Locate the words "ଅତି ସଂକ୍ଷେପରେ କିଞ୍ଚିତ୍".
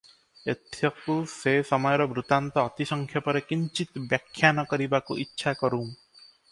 2.71-3.95